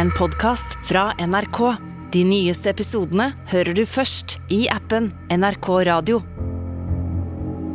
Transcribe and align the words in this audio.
en 0.00 0.10
podkast 0.10 0.78
fra 0.88 1.12
NRK. 1.20 1.58
De 2.12 2.20
nyeste 2.24 2.70
episodene 2.72 3.34
hører 3.50 3.76
du 3.76 3.82
først 3.84 4.38
i 4.48 4.62
appen 4.72 5.10
NRK 5.28 5.66
Radio. 5.90 6.22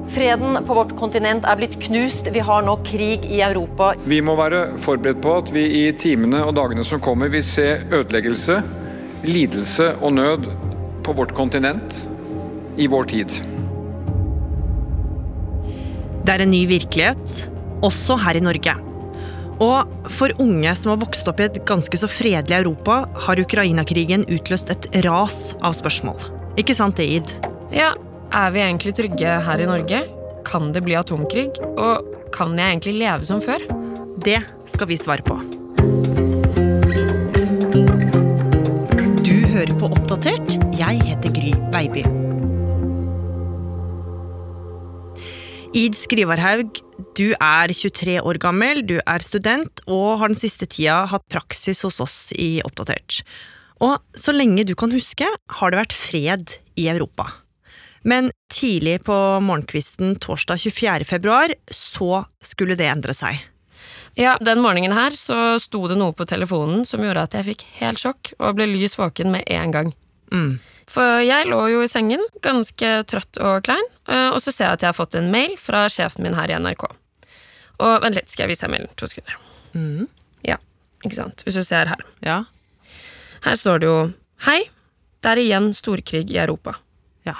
Freden 0.09 0.57
på 0.65 0.77
vårt 0.77 0.95
kontinent 0.97 1.45
er 1.45 1.59
blitt 1.59 1.77
knust. 1.83 2.31
Vi 2.33 2.41
har 2.47 2.65
nå 2.65 2.79
krig 2.87 3.27
i 3.29 3.43
Europa. 3.45 3.91
Vi 4.09 4.23
må 4.25 4.33
være 4.39 4.63
forberedt 4.81 5.21
på 5.21 5.35
at 5.37 5.51
vi 5.53 5.67
i 5.83 5.83
timene 5.93 6.41
og 6.47 6.55
dagene 6.57 6.85
som 6.87 7.03
kommer 7.03 7.29
vil 7.29 7.45
se 7.45 7.67
ødeleggelse, 7.93 8.57
lidelse 9.29 9.91
og 9.99 10.17
nød 10.17 10.49
på 11.05 11.13
vårt 11.19 11.35
kontinent 11.37 12.07
i 12.81 12.89
vår 12.89 13.11
tid. 13.13 13.37
Det 16.25 16.33
er 16.33 16.41
en 16.41 16.53
ny 16.57 16.65
virkelighet, 16.73 17.37
også 17.85 18.17
her 18.25 18.41
i 18.41 18.45
Norge. 18.49 18.79
Og 19.63 20.09
for 20.11 20.33
unge 20.41 20.71
som 20.75 20.91
har 20.91 20.99
vokst 20.99 21.27
opp 21.31 21.39
i 21.39 21.47
et 21.47 21.61
ganske 21.67 21.99
så 21.99 22.09
fredelig 22.11 22.57
Europa, 22.57 23.05
har 23.27 23.39
Ukraina-krigen 23.39 24.25
utløst 24.27 24.71
et 24.73 24.89
ras 25.05 25.53
av 25.63 25.77
spørsmål. 25.77 26.19
Ikke 26.59 26.75
sant 26.75 26.99
det, 26.99 27.07
Id? 27.19 27.33
Ja, 27.75 27.93
er 28.35 28.51
vi 28.51 28.63
egentlig 28.63 28.95
trygge 28.97 29.39
her 29.47 29.63
i 29.63 29.69
Norge? 29.69 30.03
Kan 30.45 30.71
det 30.75 30.83
bli 30.85 30.97
atomkrig? 30.99 31.55
Og 31.75 32.31
kan 32.35 32.57
jeg 32.59 32.75
egentlig 32.75 32.97
leve 32.99 33.27
som 33.27 33.41
før? 33.43 33.63
Det 34.25 34.41
skal 34.67 34.91
vi 34.91 34.99
svare 34.99 35.23
på. 35.25 35.39
Du 39.23 39.35
hører 39.55 39.75
på 39.79 39.91
Oppdatert. 39.91 40.59
Jeg 40.75 41.01
heter 41.07 41.35
Gry 41.35 41.55
Veiby. 41.71 42.24
Id 45.75 45.97
Skrivarhaug, 45.99 46.77
du 47.19 47.33
er 47.35 47.71
23 47.75 48.21
år 48.23 48.37
gammel, 48.39 48.79
du 48.87 48.95
er 49.01 49.23
student 49.23 49.81
og 49.91 50.21
har 50.21 50.31
den 50.31 50.37
siste 50.39 50.69
tida 50.71 51.01
hatt 51.11 51.25
praksis 51.27 51.83
hos 51.83 51.97
oss 51.99 52.15
i 52.31 52.61
Oppdatert. 52.63 53.17
Og 53.83 53.99
så 54.15 54.31
lenge 54.31 54.63
du 54.63 54.71
kan 54.79 54.93
huske, 54.95 55.27
har 55.27 55.73
det 55.73 55.81
vært 55.81 55.97
fred 55.97 56.53
i 56.79 56.87
Europa. 56.93 57.27
Men 58.07 58.31
tidlig 58.53 59.01
på 59.03 59.17
morgenkvisten 59.43 60.15
torsdag 60.23 60.63
24. 60.63 61.09
februar 61.09 61.51
så 61.67 62.23
skulle 62.39 62.79
det 62.79 62.87
endre 62.93 63.17
seg. 63.17 63.43
Ja, 64.15 64.37
Den 64.39 64.63
morgenen 64.63 64.95
her 64.95 65.11
så 65.11 65.57
sto 65.59 65.89
det 65.91 65.99
noe 65.99 66.15
på 66.15 66.23
telefonen 66.29 66.87
som 66.87 67.03
gjorde 67.03 67.27
at 67.27 67.35
jeg 67.35 67.49
fikk 67.49 67.67
helt 67.81 67.99
sjokk 67.99 68.31
og 68.39 68.55
ble 68.61 68.71
lys 68.71 68.95
våken 68.95 69.35
med 69.35 69.43
en 69.51 69.75
gang. 69.75 69.91
Mm. 70.33 70.57
For 70.89 71.21
jeg 71.25 71.49
lå 71.49 71.59
jo 71.73 71.81
i 71.85 71.89
sengen, 71.89 72.21
ganske 72.45 72.91
trøtt 73.09 73.39
og 73.41 73.65
klein, 73.65 73.87
eh, 74.07 74.29
og 74.29 74.39
så 74.43 74.53
ser 74.53 74.69
jeg 74.69 74.79
at 74.79 74.85
jeg 74.85 74.91
har 74.91 74.97
fått 74.97 75.17
en 75.17 75.31
mail 75.33 75.55
fra 75.59 75.85
sjefen 75.91 76.25
min 76.25 76.37
her 76.37 76.53
i 76.53 76.59
NRK. 76.61 76.85
Og 77.85 77.95
vent 78.03 78.17
litt, 78.17 78.29
skal 78.31 78.45
jeg 78.45 78.53
vise 78.53 78.67
deg 78.67 78.75
mailen? 78.75 78.93
To 78.99 79.09
sekunder. 79.09 79.39
Mm. 79.75 80.05
Ja, 80.47 80.59
ikke 81.03 81.17
sant. 81.17 81.43
Hvis 81.45 81.57
du 81.59 81.65
ser 81.65 81.91
her. 81.91 82.05
Ja. 82.25 82.43
Her 83.45 83.59
står 83.59 83.81
det 83.81 83.89
jo 83.91 83.97
Hei, 84.45 84.65
det 85.23 85.31
er 85.31 85.41
igjen 85.41 85.69
storkrig 85.75 86.27
i 86.33 86.39
Europa. 86.41 86.75
Ja. 87.25 87.35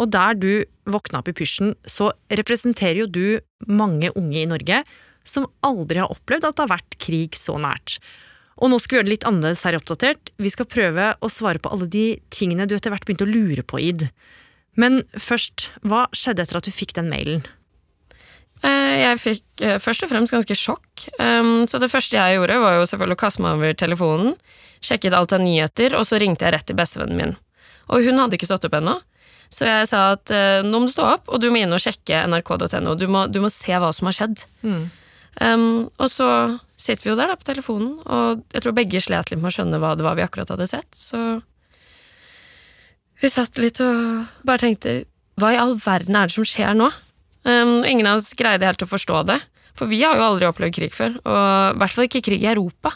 Og 0.00 0.10
der 0.12 0.36
du 0.38 0.50
våkna 0.88 1.20
opp 1.20 1.30
i 1.30 1.34
pysjen, 1.36 1.74
så 1.86 2.10
representerer 2.32 3.04
jo 3.04 3.10
du 3.10 3.26
mange 3.68 4.10
unge 4.16 4.40
i 4.42 4.48
Norge 4.48 4.82
som 5.26 5.48
aldri 5.66 6.00
har 6.02 6.12
opplevd 6.12 6.46
at 6.46 6.56
det 6.56 6.64
har 6.64 6.72
vært 6.76 6.98
krig 7.02 7.36
så 7.38 7.56
nært. 7.60 7.98
Og 8.56 8.70
nå 8.72 8.78
skal 8.80 8.94
vi 8.94 8.98
gjøre 9.00 9.08
det 9.10 9.14
litt 9.18 9.26
annerledes 9.28 9.62
her 9.66 9.76
i 9.76 9.80
Oppdatert. 9.80 10.30
Vi 10.40 10.48
skal 10.52 10.64
prøve 10.72 11.10
å 11.20 11.28
svare 11.32 11.60
på 11.60 11.68
alle 11.74 11.86
de 11.92 12.06
tingene 12.32 12.64
du 12.68 12.72
etter 12.76 12.90
hvert 12.94 13.04
begynte 13.04 13.26
å 13.26 13.30
lure 13.30 13.62
på, 13.68 13.80
Id. 13.84 14.06
Men 14.80 15.02
først, 15.12 15.70
hva 15.84 16.06
skjedde 16.16 16.44
etter 16.46 16.58
at 16.60 16.64
du 16.68 16.72
fikk 16.72 16.94
den 16.96 17.10
mailen? 17.12 17.44
Eh, 18.64 18.94
Jeg 19.04 19.18
fikk 19.20 19.64
eh, 19.64 19.76
først 19.82 20.06
og 20.06 20.10
fremst 20.12 20.32
ganske 20.32 20.56
sjokk. 20.56 21.04
Um, 21.20 21.66
Så 21.68 21.78
det 21.82 21.90
første 21.92 22.16
jeg 22.16 22.38
gjorde, 22.38 22.56
var 22.62 22.78
jo 22.78 22.86
selvfølgelig 22.88 23.18
å 23.18 23.24
kaste 23.26 23.44
meg 23.44 23.58
over 23.58 23.76
telefonen, 23.76 24.32
sjekket 24.84 25.12
alt 25.16 25.32
av 25.36 25.44
nyheter, 25.44 25.96
og 25.98 26.06
så 26.08 26.16
ringte 26.20 26.46
jeg 26.48 26.56
rett 26.56 26.66
til 26.68 26.76
bestevennen 26.78 27.16
min. 27.20 27.36
Og 27.92 28.02
hun 28.08 28.18
hadde 28.18 28.36
ikke 28.38 28.48
stått 28.48 28.64
opp 28.68 28.74
ennå, 28.80 28.96
så 29.52 29.68
jeg 29.68 29.86
sa 29.92 30.00
at 30.16 30.32
eh, 30.34 30.62
nå 30.66 30.80
må 30.80 30.88
du 30.88 30.92
stå 30.96 31.04
opp, 31.18 31.28
og 31.28 31.40
du 31.44 31.50
må 31.52 31.60
inn 31.60 31.72
og 31.76 31.80
sjekke 31.84 32.24
nrk.no. 32.26 32.96
Du, 32.98 33.06
må- 33.12 33.28
du 33.30 33.38
må 33.44 33.52
se 33.52 33.76
hva 33.76 33.92
som 33.94 34.08
har 34.08 34.16
skjedd. 34.16 34.46
Um, 35.36 35.88
og 36.00 36.08
så 36.08 36.28
sitter 36.80 37.04
vi 37.04 37.10
jo 37.10 37.18
der 37.18 37.28
da 37.28 37.36
på 37.36 37.48
telefonen, 37.48 37.98
og 38.04 38.44
jeg 38.54 38.64
tror 38.64 38.76
begge 38.76 39.02
slet 39.04 39.32
litt 39.32 39.40
med 39.42 39.50
å 39.50 39.56
skjønne 39.56 39.80
hva 39.82 39.92
det 39.96 40.06
var 40.06 40.16
vi 40.16 40.24
akkurat 40.24 40.52
hadde 40.54 40.68
sett, 40.70 40.88
så 40.96 41.40
vi 43.20 43.30
satt 43.32 43.60
litt 43.60 43.80
og 43.84 44.24
bare 44.48 44.64
tenkte 44.64 44.96
hva 45.40 45.52
i 45.52 45.60
all 45.60 45.74
verden 45.80 46.16
er 46.16 46.28
det 46.28 46.36
som 46.36 46.46
skjer 46.48 46.76
nå? 46.76 46.88
Um, 47.46 47.84
ingen 47.84 48.08
av 48.08 48.20
oss 48.20 48.32
greide 48.36 48.68
helt 48.68 48.84
å 48.84 48.88
forstå 48.88 49.22
det, 49.28 49.38
for 49.76 49.92
vi 49.92 50.00
har 50.04 50.16
jo 50.16 50.24
aldri 50.24 50.48
opplevd 50.48 50.76
krig 50.78 50.96
før, 50.96 51.18
og 51.20 51.76
i 51.76 51.78
hvert 51.82 51.96
fall 51.96 52.08
ikke 52.08 52.24
krig 52.30 52.44
i 52.44 52.50
Europa. 52.52 52.94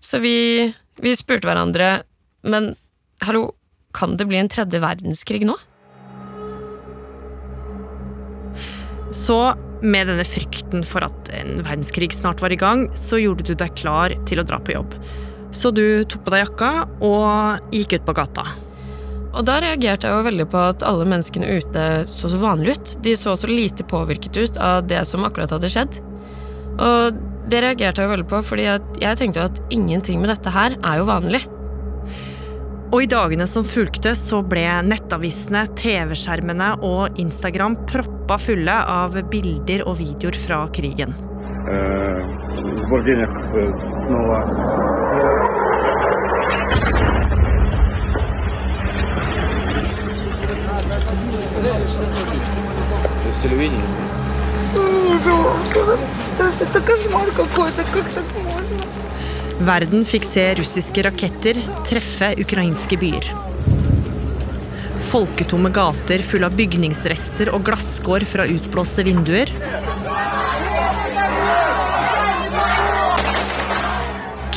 Så 0.00 0.20
vi, 0.22 0.68
vi 1.02 1.16
spurte 1.18 1.48
hverandre, 1.48 2.02
men 2.48 2.72
hallo, 3.24 3.50
kan 3.96 4.16
det 4.16 4.28
bli 4.28 4.40
en 4.40 4.50
tredje 4.52 4.80
verdenskrig 4.80 5.44
nå? 5.48 5.56
Så 9.16 9.38
med 9.82 10.08
denne 10.10 10.26
frykten 10.26 10.84
for 10.86 11.06
at 11.06 11.32
en 11.38 11.60
verdenskrig 11.62 12.10
snart 12.16 12.42
var 12.44 12.54
i 12.54 12.60
gang, 12.60 12.86
så 12.98 13.20
gjorde 13.20 13.46
du 13.46 13.54
deg 13.58 13.74
klar 13.78 14.14
til 14.28 14.42
å 14.42 14.46
dra 14.46 14.60
på 14.62 14.74
jobb. 14.74 14.96
Så 15.54 15.72
du 15.72 16.04
tok 16.04 16.26
på 16.26 16.34
deg 16.34 16.44
jakka 16.44 16.72
og 17.04 17.74
gikk 17.74 17.98
ut 17.98 18.08
på 18.08 18.16
gata. 18.18 18.46
Og 19.38 19.44
da 19.46 19.58
reagerte 19.62 20.08
jeg 20.08 20.16
jo 20.16 20.26
veldig 20.26 20.46
på 20.50 20.60
at 20.72 20.84
alle 20.86 21.06
menneskene 21.08 21.58
ute 21.60 21.86
så 22.08 22.30
så 22.32 22.40
vanlige 22.40 22.76
ut. 22.76 22.94
De 23.04 23.14
så 23.16 23.36
så 23.36 23.50
lite 23.50 23.86
påvirket 23.86 24.36
ut 24.36 24.56
av 24.62 24.86
det 24.88 25.04
som 25.08 25.24
akkurat 25.26 25.52
hadde 25.54 25.70
skjedd. 25.72 26.00
Og 26.78 27.18
det 27.48 27.62
reagerte 27.64 28.02
jeg 28.02 28.08
jo 28.08 28.14
veldig 28.16 28.28
på, 28.28 28.40
fordi 28.44 28.66
jeg 28.68 29.20
tenkte 29.20 29.40
jo 29.40 29.48
at 29.48 29.62
ingenting 29.74 30.20
med 30.22 30.32
dette 30.32 30.52
her 30.52 30.76
er 30.78 31.00
jo 31.00 31.08
vanlig. 31.08 31.44
Og 32.93 33.01
i 33.01 33.07
dagene 33.09 33.47
som 33.49 33.65
fulgte, 33.65 34.11
så 34.13 34.43
ble 34.45 34.67
nettavisene, 34.85 35.63
TV-skjermene 35.79 36.67
og 36.85 37.17
Instagram 37.17 37.79
proppa 37.89 38.37
fulle 38.37 38.75
av 38.85 39.17
bilder 39.31 39.81
og 39.89 39.97
videoer 39.97 40.37
fra 40.37 40.59
krigen. 40.75 41.15
Э, 41.67 42.21
Сбор 42.85 43.01
денег 43.01 43.29
э, 43.55 43.73
снова. 44.05 44.41
То 53.23 53.29
есть 53.29 53.41
телевидение? 53.41 53.85
Verden 59.58 60.04
fikk 60.06 60.22
se 60.22 60.42
russiske 60.54 61.02
raketter 61.02 61.58
treffe 61.88 62.28
ukrainske 62.38 62.94
byer. 63.00 63.24
Folketomme 65.08 65.72
gater 65.74 66.22
fulle 66.22 66.46
av 66.46 66.54
bygningsrester 66.54 67.50
og 67.50 67.64
glasskår 67.66 68.22
fra 68.28 68.46
utblåste 68.46 69.02
vinduer. 69.08 69.50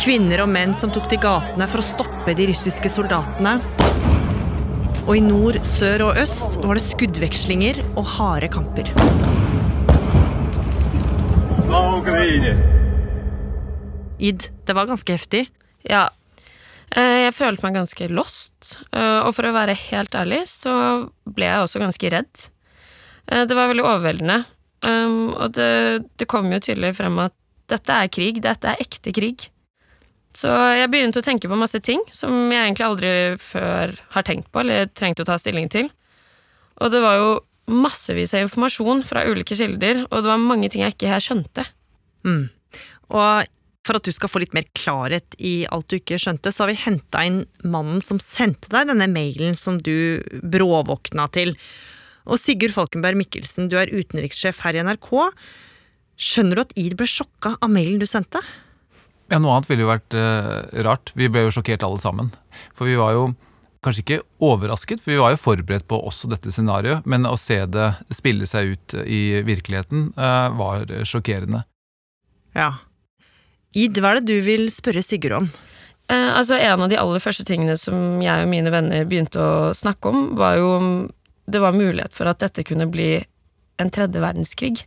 Kvinner 0.02 0.44
og 0.46 0.52
menn 0.54 0.76
som 0.78 0.94
tok 0.94 1.08
til 1.10 1.22
gatene 1.24 1.66
for 1.72 1.82
å 1.82 1.88
stoppe 1.88 2.36
de 2.38 2.52
russiske 2.52 2.92
soldatene. 2.94 3.56
Og 5.08 5.16
i 5.18 5.24
nord, 5.26 5.58
sør 5.66 6.12
og 6.12 6.20
øst 6.22 6.60
var 6.62 6.78
det 6.78 6.86
skuddvekslinger 6.86 7.82
og 7.96 8.06
harde 8.20 8.52
kamper. 8.54 8.94
Slava 11.66 11.98
Ukraini! 11.98 12.71
Id, 14.22 14.50
det 14.68 14.76
var 14.78 14.90
ganske 14.90 15.16
heftig. 15.16 15.48
Ja, 15.88 16.06
eh, 16.94 17.26
jeg 17.26 17.36
følte 17.36 17.66
meg 17.66 17.80
ganske 17.80 18.10
lost, 18.14 18.76
eh, 18.94 19.20
og 19.26 19.34
for 19.34 19.50
å 19.50 19.56
være 19.56 19.78
helt 19.90 20.14
ærlig 20.18 20.44
så 20.52 20.74
ble 21.26 21.50
jeg 21.50 21.64
også 21.66 21.82
ganske 21.82 22.12
redd. 22.14 22.44
Eh, 23.28 23.46
Det 23.50 23.58
var 23.58 23.72
veldig 23.72 23.86
overveldende, 23.88 24.44
um, 24.86 25.34
og 25.34 25.54
det, 25.58 26.06
det 26.18 26.28
kom 26.30 26.52
jo 26.52 26.60
tydelig 26.62 26.96
frem 27.00 27.18
at 27.24 27.34
dette 27.72 27.98
er 28.04 28.12
krig, 28.12 28.42
dette 28.44 28.68
er 28.68 28.82
ekte 28.84 29.14
krig. 29.16 29.48
Så 30.36 30.48
jeg 30.78 30.90
begynte 30.92 31.20
å 31.20 31.26
tenke 31.26 31.50
på 31.52 31.58
masse 31.60 31.80
ting 31.84 32.02
som 32.16 32.32
jeg 32.52 32.62
egentlig 32.64 32.86
aldri 32.88 33.14
før 33.42 33.92
har 34.14 34.24
tenkt 34.24 34.52
på 34.52 34.62
eller 34.62 34.86
trengt 34.96 35.20
å 35.20 35.26
ta 35.28 35.36
stilling 35.40 35.68
til. 35.72 35.90
Og 36.80 36.92
det 36.94 37.02
var 37.04 37.18
jo 37.20 37.32
massevis 37.72 38.34
av 38.36 38.46
informasjon 38.46 39.04
fra 39.08 39.26
ulike 39.28 39.56
kilder, 39.56 40.06
og 40.10 40.24
det 40.24 40.32
var 40.32 40.40
mange 40.40 40.70
ting 40.72 40.84
jeg 40.86 40.96
ikke 40.96 41.12
her 41.12 41.24
skjønte. 41.24 41.66
Og 43.12 43.44
for 43.88 43.98
at 43.98 44.06
du 44.06 44.14
skal 44.14 44.30
få 44.30 44.44
litt 44.44 44.54
mer 44.54 44.68
klarhet 44.78 45.36
i 45.42 45.66
alt 45.74 45.90
du 45.90 45.98
ikke 45.98 46.20
skjønte, 46.22 46.54
så 46.54 46.64
har 46.64 46.72
vi 46.72 46.82
henta 46.84 47.24
inn 47.26 47.42
mannen 47.66 48.02
som 48.06 48.22
sendte 48.22 48.70
deg 48.74 48.92
denne 48.92 49.10
mailen 49.10 49.58
som 49.58 49.80
du 49.82 50.22
bråvåkna 50.44 51.28
til. 51.34 51.56
Og 52.30 52.38
Sigurd 52.38 52.76
Falkenberg 52.76 53.18
Mikkelsen, 53.18 53.72
du 53.72 53.80
er 53.82 53.90
utenrikssjef 53.90 54.62
her 54.66 54.78
i 54.78 54.84
NRK. 54.86 55.14
Skjønner 56.22 56.60
du 56.60 56.64
at 56.68 56.76
Id 56.78 56.98
ble 57.00 57.08
sjokka 57.10 57.56
av 57.58 57.72
mailen 57.74 57.98
du 58.02 58.06
sendte? 58.10 58.44
Ja, 59.32 59.40
Noe 59.40 59.56
annet 59.56 59.72
ville 59.72 59.88
jo 59.88 59.90
vært 59.90 60.14
uh, 60.14 60.68
rart. 60.86 61.14
Vi 61.18 61.32
ble 61.32 61.48
jo 61.48 61.56
sjokkert 61.56 61.86
alle 61.88 62.02
sammen. 62.04 62.30
For 62.78 62.90
vi 62.90 63.00
var 63.00 63.16
jo 63.16 63.32
kanskje 63.82 64.04
ikke 64.04 64.20
overrasket, 64.46 65.02
for 65.02 65.16
vi 65.16 65.22
var 65.24 65.34
jo 65.34 65.42
forberedt 65.42 65.88
på 65.90 65.98
også 65.98 66.30
dette 66.30 66.54
scenarioet. 66.54 67.08
Men 67.10 67.26
å 67.26 67.34
se 67.40 67.58
det 67.66 67.88
spille 68.14 68.46
seg 68.46 68.76
ut 68.76 68.98
i 69.02 69.42
virkeligheten 69.48 70.12
uh, 70.20 70.54
var 70.60 70.86
sjokkerende. 71.08 71.64
Ja. 72.54 72.76
Id, 73.72 74.02
hva 74.02 74.12
er 74.12 74.20
det 74.20 74.34
du 74.34 74.44
vil 74.44 74.68
spørre 74.74 75.04
Sigurd 75.06 75.38
om? 75.38 75.50
Eh, 76.12 76.30
altså 76.36 76.58
En 76.60 76.84
av 76.84 76.92
de 76.92 77.00
aller 77.00 77.24
første 77.24 77.46
tingene 77.48 77.78
som 77.80 78.20
jeg 78.24 78.44
og 78.44 78.52
mine 78.52 78.72
venner 78.74 79.08
begynte 79.08 79.40
å 79.40 79.74
snakke 79.76 80.12
om, 80.12 80.24
var 80.40 80.60
jo 80.60 80.72
om 80.76 80.88
det 81.52 81.62
var 81.64 81.76
mulighet 81.76 82.16
for 82.16 82.30
at 82.32 82.42
dette 82.44 82.66
kunne 82.68 82.90
bli 82.92 83.16
en 83.82 83.92
tredje 83.92 84.22
verdenskrig. 84.22 84.84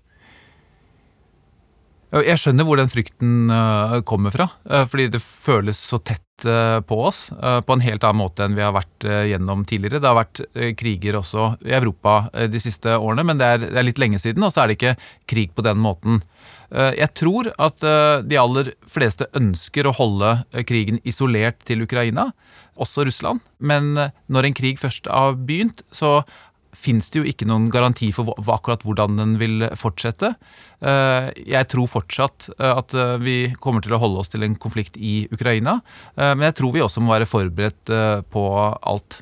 Jeg 2.14 2.38
skjønner 2.38 2.66
hvor 2.66 2.78
den 2.78 2.90
frykten 2.92 3.50
uh, 3.50 3.98
kommer 4.06 4.30
fra, 4.30 4.46
uh, 4.70 4.84
fordi 4.86 5.08
det 5.16 5.18
føles 5.18 5.80
så 5.82 5.98
tett 5.98 6.46
uh, 6.46 6.78
på 6.86 6.98
oss. 7.08 7.26
På 7.34 7.74
en 7.74 7.82
helt 7.82 8.04
annen 8.06 8.20
måte 8.20 8.44
enn 8.46 8.54
vi 8.54 8.62
har 8.62 8.74
vært 8.74 9.06
gjennom 9.30 9.64
tidligere. 9.66 9.98
Det 10.02 10.10
har 10.10 10.18
vært 10.20 10.42
kriger 10.78 11.18
også 11.18 11.48
i 11.66 11.74
Europa 11.74 12.28
de 12.50 12.60
siste 12.62 12.94
årene, 12.94 13.24
men 13.26 13.40
det 13.40 13.48
er 13.50 13.86
litt 13.86 13.98
lenge 14.02 14.20
siden, 14.22 14.46
og 14.46 14.54
så 14.54 14.62
er 14.62 14.70
det 14.70 14.78
ikke 14.78 14.94
krig 15.30 15.54
på 15.56 15.64
den 15.66 15.82
måten. 15.82 16.22
Jeg 16.74 17.10
tror 17.14 17.52
at 17.62 17.84
de 18.26 18.38
aller 18.40 18.72
fleste 18.90 19.28
ønsker 19.38 19.86
å 19.86 19.94
holde 19.94 20.30
krigen 20.66 20.98
isolert 21.06 21.60
til 21.68 21.84
Ukraina, 21.86 22.32
også 22.74 23.04
Russland. 23.06 23.44
Men 23.62 23.92
når 24.26 24.48
en 24.48 24.56
krig 24.58 24.80
først 24.82 25.06
har 25.06 25.38
begynt, 25.38 25.84
så 25.94 26.24
fins 26.74 27.10
det 27.10 27.20
jo 27.20 27.28
ikke 27.28 27.46
noen 27.48 27.68
garanti 27.72 28.10
for 28.14 28.34
akkurat 28.52 28.84
hvordan 28.84 29.18
den 29.20 29.36
vil 29.40 29.66
fortsette. 29.78 30.34
Eh, 30.84 31.30
jeg 31.46 31.70
tror 31.72 31.90
fortsatt 31.90 32.50
eh, 32.58 32.72
at 32.72 32.94
eh, 32.98 33.16
vi 33.22 33.36
kommer 33.62 33.84
til 33.84 33.96
å 33.96 34.00
holde 34.02 34.22
oss 34.22 34.32
til 34.32 34.46
en 34.46 34.56
konflikt 34.60 34.98
i 34.98 35.24
Ukraina, 35.32 35.78
men 36.16 36.44
jeg 36.48 36.56
tror 36.58 36.74
vi 36.74 36.82
også 36.84 37.02
må 37.02 37.14
være 37.14 37.28
forberedt 37.28 37.90
på 38.32 38.42
alt. 38.54 39.20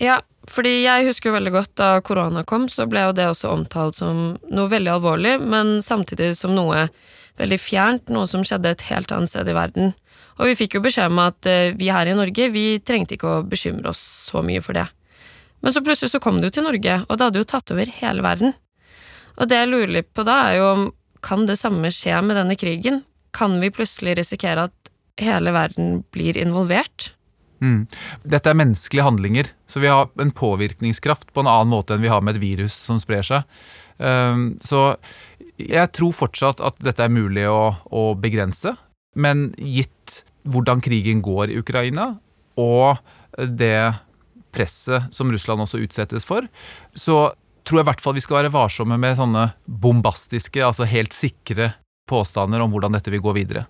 Ja, 0.00 0.20
fordi 0.48 0.72
jeg 0.82 1.06
husker 1.08 1.30
jo 1.30 1.36
veldig 1.36 1.52
godt 1.52 1.72
da 1.78 1.88
korona 2.04 2.44
kom, 2.48 2.68
så 2.72 2.86
ble 2.88 3.02
jo 3.04 3.16
det 3.16 3.26
også 3.28 3.50
omtalt 3.52 3.98
som 3.98 4.38
noe 4.48 4.70
veldig 4.72 4.94
alvorlig, 4.94 5.34
men 5.42 5.78
samtidig 5.84 6.32
som 6.38 6.54
noe 6.56 6.86
veldig 7.40 7.58
fjernt, 7.60 8.12
noe 8.12 8.28
som 8.28 8.44
skjedde 8.46 8.72
et 8.72 8.86
helt 8.88 9.12
annet 9.12 9.32
sted 9.32 9.48
i 9.48 9.56
verden. 9.56 9.92
Og 10.40 10.48
vi 10.48 10.56
fikk 10.62 10.78
jo 10.78 10.84
beskjed 10.84 11.12
om 11.12 11.20
at 11.22 11.48
vi 11.76 11.90
her 11.92 12.08
i 12.08 12.16
Norge, 12.16 12.48
vi 12.52 12.64
trengte 12.80 13.16
ikke 13.16 13.28
å 13.28 13.44
bekymre 13.46 13.92
oss 13.92 14.00
så 14.30 14.40
mye 14.44 14.62
for 14.64 14.76
det. 14.76 14.86
Men 15.60 15.74
så 15.74 15.84
plutselig 15.84 16.14
så 16.14 16.22
kom 16.24 16.40
det 16.40 16.50
jo 16.50 16.56
til 16.58 16.66
Norge, 16.66 17.02
og 17.06 17.18
det 17.18 17.26
hadde 17.28 17.42
jo 17.42 17.48
tatt 17.52 17.72
over 17.74 17.92
hele 18.00 18.24
verden. 18.24 18.56
Og 19.36 19.48
det 19.48 19.60
jeg 19.60 19.70
lurer 19.70 19.94
litt 19.98 20.10
på 20.16 20.24
da, 20.26 20.38
er 20.48 20.60
jo 20.60 20.68
om 20.72 20.84
kan 21.24 21.44
det 21.48 21.58
samme 21.60 21.92
skje 21.92 22.16
med 22.24 22.38
denne 22.40 22.56
krigen? 22.56 23.02
Kan 23.36 23.58
vi 23.60 23.72
plutselig 23.72 24.16
risikere 24.18 24.70
at 24.70 24.92
hele 25.20 25.52
verden 25.52 26.00
blir 26.14 26.38
involvert? 26.40 27.12
Mm. 27.60 27.84
Dette 28.24 28.50
er 28.50 28.56
menneskelige 28.56 29.04
handlinger, 29.04 29.50
så 29.68 29.82
vi 29.82 29.90
har 29.92 30.08
en 30.20 30.32
påvirkningskraft 30.32 31.32
på 31.34 31.44
en 31.44 31.50
annen 31.50 31.72
måte 31.72 31.94
enn 31.94 32.04
vi 32.04 32.12
har 32.12 32.24
med 32.24 32.38
et 32.38 32.42
virus 32.42 32.76
som 32.76 33.00
sprer 33.02 33.26
seg. 33.26 33.58
Um, 34.00 34.54
så 34.64 34.94
jeg 35.60 35.92
tror 35.96 36.16
fortsatt 36.16 36.62
at 36.64 36.78
dette 36.80 37.04
er 37.04 37.12
mulig 37.12 37.44
å, 37.50 37.74
å 37.92 38.04
begrense, 38.16 38.72
men 39.20 39.50
gitt 39.58 40.22
hvordan 40.48 40.80
krigen 40.80 41.20
går 41.24 41.52
i 41.52 41.58
Ukraina, 41.60 42.14
og 42.60 42.96
det 43.36 43.92
presset 44.54 45.12
som 45.14 45.30
Russland 45.30 45.62
også 45.62 45.82
utsettes 45.84 46.24
for, 46.26 46.46
så 46.96 47.30
tror 47.66 47.80
jeg 47.80 47.84
i 47.84 47.90
hvert 47.90 48.02
fall 48.02 48.16
vi 48.16 48.24
skal 48.24 48.40
være 48.40 48.54
varsomme 48.54 48.96
med 49.00 49.18
sånne 49.18 49.50
bombastiske, 49.66 50.62
altså 50.64 50.88
helt 50.88 51.14
sikre 51.14 51.74
påstander 52.10 52.64
om 52.64 52.72
hvordan 52.72 52.96
dette 52.96 53.12
vil 53.12 53.22
gå 53.22 53.36
videre. 53.36 53.66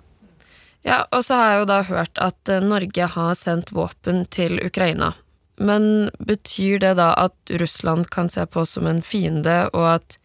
Ja, 0.87 1.05
og 1.13 1.25
så 1.25 1.37
har 1.37 1.51
jeg 1.51 1.61
jo 1.61 1.69
da 1.69 1.81
hørt 1.91 2.21
at 2.23 2.53
eh, 2.53 2.63
Norge 2.65 3.09
har 3.15 3.35
sendt 3.37 3.73
våpen 3.77 4.25
til 4.33 4.61
Ukraina. 4.65 5.13
Men 5.61 6.09
betyr 6.25 6.81
det 6.81 6.95
da 6.97 7.11
at 7.21 7.53
Russland 7.61 8.09
kan 8.13 8.31
se 8.33 8.47
på 8.49 8.63
oss 8.63 8.79
som 8.79 8.89
en 8.89 9.03
fiende, 9.05 9.67
og 9.77 10.01
at 10.01 10.17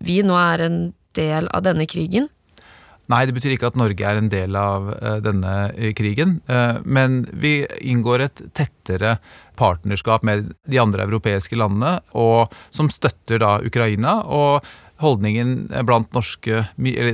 vi 0.00 0.22
nå 0.24 0.36
er 0.40 0.64
en 0.64 0.78
del 1.16 1.50
av 1.52 1.66
denne 1.68 1.84
krigen? 1.88 2.30
Nei, 3.12 3.22
det 3.26 3.36
betyr 3.36 3.54
ikke 3.54 3.70
at 3.70 3.76
Norge 3.78 4.06
er 4.06 4.18
en 4.18 4.30
del 4.32 4.56
av 4.58 4.88
uh, 4.90 5.18
denne 5.22 5.52
uh, 5.70 5.90
krigen. 5.96 6.40
Uh, 6.50 6.82
men 6.82 7.22
vi 7.30 7.60
inngår 7.86 8.24
et 8.24 8.42
tettere 8.56 9.16
partnerskap 9.58 10.26
med 10.26 10.50
de 10.66 10.80
andre 10.82 11.06
europeiske 11.06 11.58
landene, 11.58 12.00
og, 12.18 12.50
som 12.74 12.90
støtter 12.92 13.40
da 13.42 13.56
Ukraina. 13.64 14.18
og 14.26 14.66
Holdningen 14.96 15.66
blant 15.84 16.14
norske, 16.16 16.62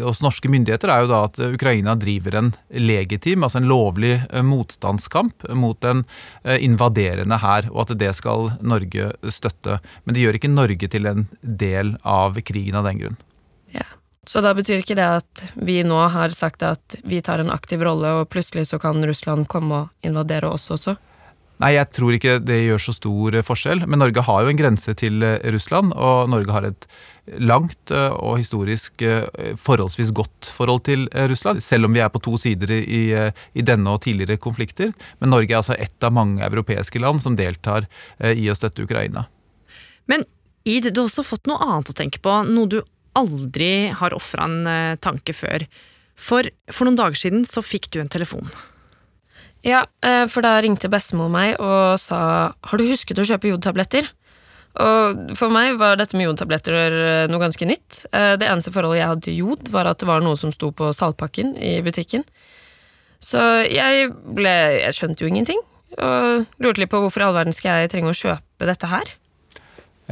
hos 0.04 0.20
norske 0.22 0.46
myndigheter 0.46 0.90
er 0.94 1.00
jo 1.02 1.08
da 1.10 1.22
at 1.26 1.40
Ukraina 1.42 1.96
driver 1.98 2.36
en 2.38 2.50
legitim, 2.78 3.42
altså 3.42 3.58
en 3.58 3.66
lovlig 3.66 4.12
motstandskamp 4.46 5.48
mot 5.58 5.88
en 5.90 6.04
invaderende 6.62 7.40
hær, 7.42 7.66
og 7.72 7.88
at 7.88 7.96
det 7.98 8.12
skal 8.14 8.52
Norge 8.62 9.08
støtte. 9.26 9.80
Men 10.04 10.14
det 10.14 10.22
gjør 10.22 10.38
ikke 10.38 10.52
Norge 10.54 10.92
til 10.94 11.10
en 11.10 11.26
del 11.42 11.96
av 12.06 12.38
krigen 12.46 12.78
av 12.78 12.86
den 12.86 13.02
grunn. 13.02 13.18
Ja. 13.74 13.88
Så 14.32 14.40
da 14.40 14.54
betyr 14.56 14.80
ikke 14.80 14.96
det 14.96 15.04
at 15.18 15.40
vi 15.60 15.82
nå 15.84 15.98
har 16.14 16.32
sagt 16.32 16.62
at 16.64 16.94
vi 17.04 17.18
tar 17.20 17.42
en 17.42 17.52
aktiv 17.52 17.82
rolle, 17.84 18.14
og 18.22 18.30
plutselig 18.32 18.70
så 18.70 18.78
kan 18.80 19.04
Russland 19.04 19.44
komme 19.52 19.82
og 19.82 20.06
invadere 20.08 20.48
oss 20.48 20.70
også? 20.72 20.94
Nei, 21.60 21.74
jeg 21.76 21.90
tror 21.94 22.14
ikke 22.16 22.38
det 22.42 22.56
gjør 22.64 22.80
så 22.80 22.94
stor 22.96 23.36
forskjell. 23.44 23.84
Men 23.86 24.00
Norge 24.00 24.24
har 24.24 24.40
jo 24.42 24.50
en 24.50 24.58
grense 24.58 24.94
til 24.98 25.22
eh, 25.26 25.36
Russland, 25.52 25.92
og 25.92 26.30
Norge 26.32 26.54
har 26.56 26.66
et 26.66 26.86
langt 27.38 27.92
eh, 27.92 28.08
og 28.16 28.40
historisk 28.40 29.04
eh, 29.04 29.52
forholdsvis 29.60 30.14
godt 30.16 30.48
forhold 30.56 30.82
til 30.88 31.04
Russland. 31.30 31.60
Selv 31.62 31.86
om 31.86 31.94
vi 31.94 32.02
er 32.02 32.10
på 32.10 32.22
to 32.24 32.38
sider 32.40 32.72
i, 32.80 33.02
i 33.12 33.66
denne 33.68 33.94
og 33.94 34.00
tidligere 34.08 34.40
konflikter. 34.42 34.90
Men 35.20 35.36
Norge 35.36 35.52
er 35.52 35.60
altså 35.60 35.76
ett 35.76 36.08
av 36.08 36.16
mange 36.16 36.42
europeiske 36.48 37.04
land 37.04 37.22
som 37.22 37.36
deltar 37.38 37.86
i 38.32 38.48
å 38.48 38.56
støtte 38.58 38.88
Ukraina. 38.88 39.28
Men 40.10 40.24
Id, 40.64 40.88
du 40.94 41.00
har 41.02 41.08
også 41.08 41.24
fått 41.26 41.48
noe 41.50 41.62
annet 41.62 41.90
å 41.90 41.96
tenke 41.98 42.20
på. 42.22 42.34
Noe 42.48 42.70
du 42.70 42.80
aldri 43.18 43.92
har 43.96 44.14
ofra 44.16 44.46
en 44.48 44.62
uh, 44.68 44.98
tanke 45.02 45.34
før. 45.36 45.66
For 46.18 46.48
for 46.70 46.86
noen 46.86 46.98
dager 46.98 47.18
siden 47.18 47.46
så 47.48 47.64
fikk 47.64 47.90
du 47.92 48.00
en 48.02 48.12
telefon. 48.12 48.50
Ja, 49.66 49.84
uh, 50.04 50.24
for 50.30 50.44
da 50.44 50.56
ringte 50.62 50.90
bestemor 50.92 51.30
meg 51.32 51.60
og 51.60 51.98
sa 52.00 52.52
'har 52.52 52.78
du 52.78 52.88
husket 52.88 53.18
å 53.18 53.26
kjøpe 53.28 53.52
jodtabletter'? 53.52 54.10
Og 54.72 55.36
for 55.36 55.52
meg 55.52 55.76
var 55.76 55.98
dette 56.00 56.16
med 56.16 56.30
jodtabletter 56.30 56.94
eh, 56.96 57.28
noe 57.28 57.42
ganske 57.42 57.66
nytt. 57.68 58.06
Det 58.08 58.46
eneste 58.48 58.72
forholdet 58.72 59.02
jeg 59.02 59.08
hadde 59.10 59.24
til 59.26 59.36
jod, 59.36 59.68
var 59.68 59.84
at 59.84 60.00
det 60.00 60.08
var 60.08 60.24
noe 60.24 60.32
som 60.40 60.48
sto 60.48 60.70
på 60.72 60.88
saltpakken 60.96 61.52
i 61.60 61.82
butikken. 61.84 62.24
Så 63.20 63.68
jeg 63.68 64.08
ble 64.24 64.80
Jeg 64.80 64.96
skjønte 64.96 65.20
jo 65.20 65.28
ingenting, 65.28 65.60
og 66.00 66.48
lurte 66.56 66.80
litt 66.80 66.88
på 66.88 67.02
hvorfor 67.04 67.20
i 67.20 67.26
all 67.28 67.36
verden 67.36 67.52
skal 67.52 67.82
jeg 67.82 67.92
trenge 67.92 68.14
å 68.14 68.16
kjøpe 68.16 68.64
dette 68.64 68.88
her. 68.88 69.12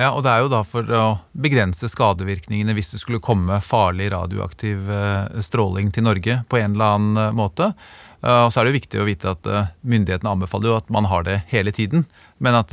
Ja, 0.01 0.15
og 0.17 0.23
det 0.25 0.33
er 0.33 0.41
jo 0.41 0.49
da 0.49 0.63
for 0.65 0.93
å 0.97 1.07
begrense 1.37 1.89
skadevirkningene 1.93 2.73
hvis 2.77 2.95
det 2.95 3.03
skulle 3.03 3.21
komme 3.21 3.59
farlig 3.61 4.09
radioaktiv 4.15 4.89
eh, 4.89 5.41
stråling 5.45 5.91
til 5.93 6.07
Norge 6.07 6.39
på 6.49 6.61
en 6.61 6.73
eller 6.73 6.95
annen 6.95 7.21
eh, 7.21 7.35
måte. 7.37 7.69
Eh, 8.25 8.39
og 8.47 8.49
så 8.49 8.63
er 8.63 8.65
det 8.65 8.73
jo 8.73 8.79
viktig 8.79 9.03
å 9.03 9.05
vite 9.05 9.35
at 9.35 9.51
myndighetene 9.85 10.33
anbefaler 10.33 10.71
jo 10.71 10.79
at 10.79 10.89
man 10.95 11.09
har 11.11 11.27
det 11.29 11.37
hele 11.53 11.75
tiden. 11.77 12.07
Men 12.41 12.57
at 12.57 12.73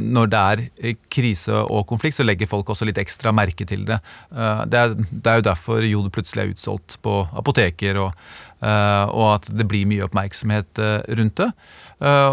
når 0.00 0.30
det 0.32 0.40
er 0.40 0.94
krise 1.12 1.58
og 1.60 1.82
konflikt, 1.90 2.16
så 2.16 2.24
legger 2.24 2.48
folk 2.48 2.70
også 2.72 2.86
litt 2.88 3.00
ekstra 3.02 3.34
merke 3.36 3.66
til 3.68 3.82
det. 3.84 3.98
Det 4.32 4.78
er, 4.80 4.94
det 4.96 5.28
er 5.28 5.42
jo 5.42 5.44
derfor 5.50 5.84
jod 5.84 6.08
plutselig 6.14 6.40
er 6.40 6.54
utsolgt 6.54 6.96
på 7.04 7.18
apoteker, 7.36 8.00
og, 8.00 8.16
og 8.64 9.26
at 9.34 9.50
det 9.52 9.66
blir 9.68 9.84
mye 9.90 10.06
oppmerksomhet 10.06 10.80
rundt 11.20 11.42
det. 11.42 11.50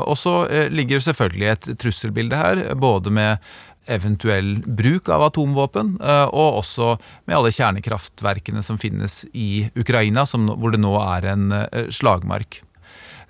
Og 0.08 0.16
så 0.16 0.38
ligger 0.72 1.04
selvfølgelig 1.04 1.52
et 1.52 1.70
trusselbilde 1.84 2.40
her, 2.40 2.64
både 2.80 3.12
med 3.20 3.52
eventuell 3.90 4.62
bruk 4.66 5.10
av 5.10 5.24
atomvåpen, 5.30 5.96
eh, 6.02 6.28
og 6.30 6.62
også 6.62 6.96
med 7.26 7.38
alle 7.38 7.54
kjernekraftverkene 7.54 8.64
som 8.64 8.80
finnes 8.82 9.24
i 9.34 9.70
Ukraina, 9.76 10.26
hvor 10.26 10.74
det 10.74 10.82
nå 10.82 10.94
er 11.02 11.32
en 11.34 11.52
eh, 11.58 11.90
slagmark. 11.90 12.62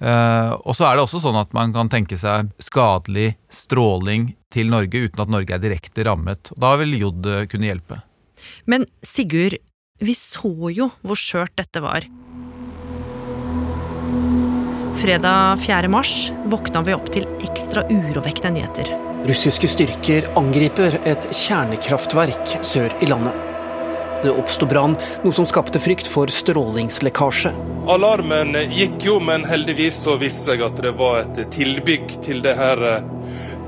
Eh, 0.01 0.51
og 0.65 0.75
så 0.75 0.87
er 0.87 0.97
det 0.97 1.05
også 1.05 1.21
sånn 1.23 1.39
at 1.39 1.53
man 1.53 1.73
kan 1.75 1.91
tenke 1.91 2.17
seg 2.17 2.51
skadelig 2.61 3.35
stråling 3.53 4.31
til 4.51 4.71
Norge 4.73 5.05
uten 5.05 5.23
at 5.23 5.31
Norge 5.31 5.55
er 5.55 5.63
direkte 5.63 6.05
rammet. 6.07 6.51
Da 6.59 6.75
vil 6.81 6.97
jod 6.99 7.27
kunne 7.51 7.69
hjelpe. 7.69 8.01
Men 8.65 8.87
Sigurd, 9.05 9.59
vi 10.01 10.17
så 10.17 10.71
jo 10.73 10.89
hvor 11.05 11.19
skjørt 11.19 11.53
dette 11.61 11.83
var. 11.83 12.09
Fredag 15.01 15.61
4. 15.63 15.87
mars 15.89 16.33
våkna 16.51 16.83
vi 16.85 16.97
opp 16.97 17.07
til 17.13 17.29
ekstra 17.45 17.85
urovekkende 17.89 18.59
nyheter. 18.59 19.10
Russiske 19.21 19.67
styrker 19.69 20.25
angriper 20.33 20.95
et 21.05 21.27
kjernekraftverk 21.29 22.55
sør 22.65 22.93
i 23.05 23.09
landet. 23.09 23.35
Det 24.23 24.31
oppsto 24.33 24.65
brann, 24.65 24.95
noe 25.21 25.35
som 25.37 25.45
skapte 25.49 25.77
frykt 25.81 26.09
for 26.09 26.29
strålingslekkasje. 26.33 27.51
Alarmen 27.93 28.57
gikk 28.73 29.05
jo, 29.05 29.19
men 29.21 29.45
heldigvis 29.45 29.99
så 30.07 30.15
viste 30.21 30.49
seg 30.49 30.63
at 30.65 30.81
det 30.81 30.95
var 30.97 31.21
et 31.21 31.41
tilbygg 31.53 32.15
til 32.25 32.41
det 32.41 32.55
her 32.57 32.81
eh, 32.87 33.05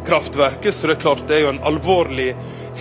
kraftverket. 0.10 0.74
Så 0.74 0.90
det 0.90 0.98
er 0.98 1.04
klart 1.06 1.24
det 1.30 1.38
er 1.38 1.46
jo 1.46 1.54
en 1.54 1.62
alvorlig 1.70 2.32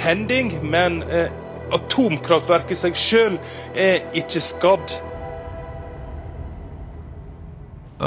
hending, 0.07 0.55
men 0.65 1.03
eh, 1.13 1.29
atomkraftverket 1.77 2.73
i 2.73 2.81
seg 2.87 2.97
sjøl 2.97 3.39
er 3.77 4.01
ikke 4.17 4.45
skadd. 4.49 4.97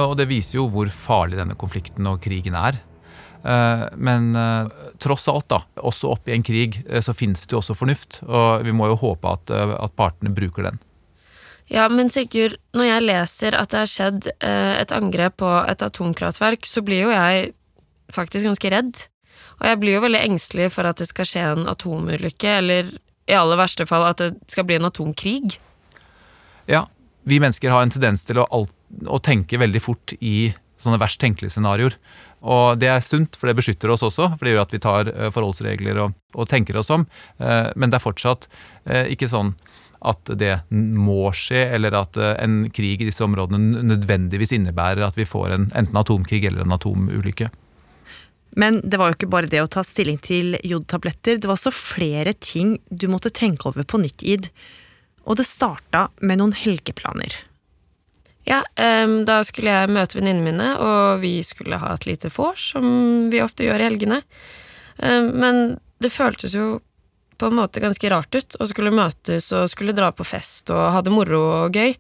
Og 0.01 0.17
det 0.17 0.25
viser 0.34 0.57
jo 0.57 0.67
hvor 0.74 0.89
farlig 0.89 1.38
denne 1.38 1.53
konflikten 1.53 2.10
og 2.10 2.17
krigen 2.25 2.57
er. 2.57 2.81
Eh, 3.45 3.85
men 3.93 4.35
eh, 4.35 4.67
tross 4.97 5.27
alt, 5.27 5.47
da, 5.49 5.61
også 5.85 6.15
oppi 6.15 6.33
en 6.33 6.43
krig, 6.45 6.79
eh, 6.89 7.01
så 7.01 7.13
finnes 7.13 7.45
det 7.45 7.53
jo 7.53 7.61
også 7.61 7.77
fornuft. 7.77 8.21
Og 8.25 8.65
vi 8.65 8.73
må 8.73 8.89
jo 8.89 8.99
håpe 9.03 9.33
at, 9.37 9.53
at 9.53 9.97
partene 9.97 10.33
bruker 10.33 10.69
den. 10.69 10.81
Ja, 11.69 11.87
men 11.89 12.11
Sigurd, 12.13 12.57
når 12.77 12.89
jeg 12.89 13.05
leser 13.07 13.57
at 13.57 13.71
det 13.73 13.79
har 13.81 13.89
skjedd 13.89 14.27
et 14.37 14.91
angrep 14.93 15.39
på 15.41 15.49
et 15.65 15.81
atomkraftverk, 15.81 16.67
så 16.69 16.83
blir 16.85 17.07
jo 17.07 17.13
jeg 17.13 17.55
faktisk 18.13 18.45
ganske 18.45 18.69
redd. 18.69 18.99
Og 19.57 19.65
jeg 19.71 19.79
blir 19.81 19.97
jo 19.97 20.03
veldig 20.03 20.21
engstelig 20.27 20.67
for 20.75 20.85
at 20.85 21.01
det 21.01 21.07
skal 21.09 21.25
skje 21.25 21.45
en 21.55 21.65
atomulykke, 21.71 22.51
eller 22.59 22.91
i 23.25 23.33
aller 23.33 23.57
verste 23.57 23.87
fall 23.89 24.05
at 24.05 24.21
det 24.21 24.29
skal 24.51 24.67
bli 24.69 24.77
en 24.77 24.85
atomkrig. 24.91 25.57
Ja, 26.69 26.83
vi 27.25 27.41
mennesker 27.41 27.73
har 27.73 27.81
en 27.81 27.93
tendens 27.93 28.27
til 28.29 28.37
å, 28.41 28.45
alt, 28.53 28.73
å 29.09 29.17
tenke 29.17 29.57
veldig 29.57 29.81
fort 29.81 30.13
i 30.19 30.53
sånne 30.77 30.99
verst 31.01 31.21
tenkelige 31.23 31.55
scenarioer. 31.55 31.97
Og 32.45 32.77
det 32.77 32.89
er 32.93 33.01
sunt, 33.01 33.37
for 33.39 33.49
det 33.49 33.57
beskytter 33.57 33.91
oss 33.93 34.05
også, 34.05 34.29
for 34.35 34.45
det 34.45 34.53
gjør 34.53 34.65
at 34.65 34.75
vi 34.75 34.81
tar 34.83 35.09
eh, 35.09 35.31
forholdsregler 35.33 36.01
og, 36.03 36.17
og 36.37 36.49
tenker 36.49 36.77
oss 36.77 36.91
om. 36.93 37.07
Eh, 37.41 37.71
men 37.75 37.89
det 37.89 37.97
er 37.97 38.05
fortsatt 38.05 38.45
eh, 38.85 39.09
ikke 39.15 39.31
sånn 39.31 39.55
at 40.05 40.29
det 40.37 40.59
må 40.69 41.31
skje, 41.33 41.63
eller 41.73 41.95
at 41.97 42.17
en 42.19 42.67
krig 42.69 43.01
i 43.01 43.07
disse 43.07 43.23
områdene 43.25 43.81
nødvendigvis 43.89 44.51
innebærer 44.53 45.01
at 45.01 45.17
vi 45.17 45.25
får 45.25 45.55
en, 45.55 45.65
enten 45.73 45.97
atomkrig 45.97 46.43
eller 46.45 46.61
en 46.61 46.75
atomulykke. 46.75 47.47
Men 48.59 48.77
det 48.83 48.99
var 49.01 49.09
jo 49.09 49.17
ikke 49.17 49.31
bare 49.33 49.49
det 49.49 49.63
å 49.63 49.71
ta 49.71 49.81
stilling 49.83 50.19
til 50.21 50.59
jodtabletter, 50.61 51.39
det 51.41 51.49
var 51.49 51.57
også 51.57 51.73
flere 51.73 52.35
ting 52.37 52.75
du 52.87 53.07
måtte 53.09 53.33
tenke 53.33 53.71
over 53.71 53.87
på 53.87 54.03
nytt, 54.03 54.21
Id. 54.21 54.51
Og 55.25 55.39
det 55.39 55.47
starta 55.49 56.05
med 56.21 56.43
noen 56.43 56.53
helgeplaner. 56.53 57.33
Ja, 58.45 58.61
um, 59.05 59.23
da 59.25 59.39
skulle 59.45 59.73
jeg 59.73 59.93
møte 59.93 60.19
venninnene 60.19 60.45
mine, 60.45 60.67
og 60.77 61.21
vi 61.23 61.39
skulle 61.45 61.79
ha 61.81 61.95
et 61.95 62.05
lite 62.05 62.29
vors, 62.33 62.71
som 62.75 62.85
vi 63.31 63.41
ofte 63.41 63.65
gjør 63.65 63.81
i 63.81 63.87
helgene. 63.87 64.19
Um, 65.01 65.31
men 65.41 65.63
det 66.03 66.13
føltes 66.13 66.53
jo 66.53 66.75
på 67.37 67.49
en 67.49 67.57
måte 67.57 67.81
ganske 67.83 68.09
rart 68.13 68.37
ut 68.37 68.55
å 68.61 68.67
skulle 68.69 68.93
møtes 68.95 69.49
og 69.55 69.67
skulle 69.71 69.95
dra 69.97 70.11
på 70.15 70.23
fest 70.27 70.69
og 70.71 70.91
ha 70.93 71.01
det 71.03 71.11
moro 71.11 71.41
og 71.65 71.75
gøy, 71.75 71.95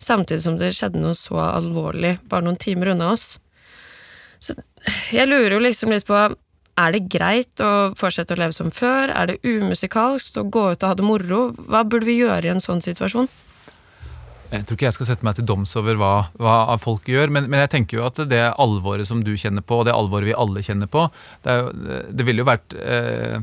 samtidig 0.00 0.42
som 0.42 0.56
det 0.58 0.72
skjedde 0.74 1.02
noe 1.02 1.14
så 1.14 1.36
alvorlig 1.44 2.16
bare 2.30 2.48
noen 2.48 2.58
timer 2.58 2.94
unna 2.94 3.12
oss. 3.12 3.36
Så 4.40 4.56
jeg 5.12 5.28
lurer 5.28 5.58
jo 5.58 5.62
liksom 5.62 5.92
litt 5.92 6.08
på 6.08 6.16
er 6.80 6.94
det 6.94 7.10
greit 7.12 7.60
å 7.60 7.92
fortsette 7.98 8.32
å 8.32 8.40
leve 8.40 8.56
som 8.56 8.70
før? 8.72 9.12
Er 9.12 9.28
det 9.28 9.40
umusikalsk 9.44 10.40
å 10.40 10.46
gå 10.48 10.62
ut 10.72 10.82
og 10.82 10.88
ha 10.88 10.96
det 10.96 11.04
moro? 11.04 11.42
Hva 11.68 11.84
burde 11.84 12.08
vi 12.08 12.16
gjøre 12.22 12.48
i 12.48 12.52
en 12.54 12.62
sånn 12.62 12.80
situasjon? 12.80 13.28
Jeg 14.50 14.66
tror 14.66 14.76
ikke 14.76 14.88
jeg 14.88 14.96
skal 14.96 15.08
sette 15.12 15.26
meg 15.26 15.36
til 15.38 15.46
doms 15.46 15.72
over 15.78 15.98
hva, 16.00 16.14
hva 16.42 16.74
folk 16.82 17.06
gjør, 17.10 17.30
men, 17.30 17.46
men, 17.46 17.62
jeg 17.62 17.70
tenker 17.76 18.00
jo 18.00 18.08
at 18.08 18.18
det 18.30 18.42
alvoret 18.58 19.06
som 19.06 19.22
du 19.22 19.32
kjenner 19.38 19.62
på, 19.62 19.80
og 19.80 19.86
det 19.86 19.94
alvoret 19.94 20.26
vi 20.26 20.34
alle 20.34 20.64
kjenner 20.66 20.90
på, 20.90 21.06
det, 21.46 21.56
jo, 21.60 21.70
det 22.10 22.26
ville 22.26 22.42
jo 22.42 22.48
vært 22.48 22.74
eh, 22.82 23.38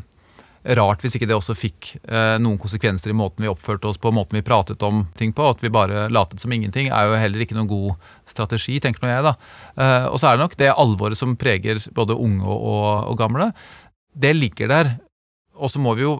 rart 0.76 1.04
hvis 1.04 1.16
ikke 1.16 1.30
det 1.30 1.38
også 1.38 1.56
fikk 1.56 1.94
eh, 2.02 2.36
noen 2.44 2.60
konsekvenser 2.60 3.14
i 3.14 3.18
måten 3.18 3.46
vi 3.46 3.52
oppførte 3.52 3.88
oss 3.88 4.00
på, 4.02 4.12
måten 4.16 4.40
vi 4.40 4.46
pratet 4.46 4.84
om 4.84 5.06
ting 5.18 5.32
på. 5.36 5.48
At 5.48 5.64
vi 5.64 5.72
bare 5.74 6.08
latet 6.12 6.44
som 6.44 6.54
ingenting, 6.54 6.92
er 6.92 7.08
jo 7.08 7.20
heller 7.22 7.44
ikke 7.44 7.58
noen 7.58 7.72
god 7.72 8.12
strategi, 8.28 8.80
tenker 8.84 9.04
nå 9.04 9.14
jeg, 9.14 9.26
da. 9.30 9.36
Eh, 9.80 10.08
og 10.12 10.20
så 10.20 10.30
er 10.30 10.38
det 10.38 10.46
nok 10.46 10.60
det 10.60 10.74
alvoret 10.76 11.20
som 11.20 11.38
preger 11.40 11.80
både 11.96 12.18
unge 12.18 12.48
og, 12.52 12.88
og 13.14 13.20
gamle. 13.20 13.52
Det 14.18 14.34
ligger 14.36 14.74
der. 14.74 14.96
Og 15.58 15.72
så 15.74 15.82
må 15.82 15.94
vi 15.98 16.06
jo 16.06 16.18